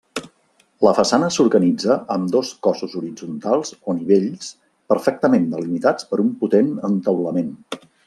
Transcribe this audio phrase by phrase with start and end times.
[0.85, 4.51] La façana s'organitza amb dos cossos horitzontals o nivells,
[4.95, 7.59] perfectament delimitats per un potent entaulament.